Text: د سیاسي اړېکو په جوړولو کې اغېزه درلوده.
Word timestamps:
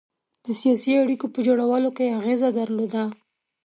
د 0.45 0.47
سیاسي 0.61 0.91
اړېکو 1.01 1.25
په 1.33 1.39
جوړولو 1.47 1.89
کې 1.97 2.13
اغېزه 2.17 2.49
درلوده. 2.59 3.03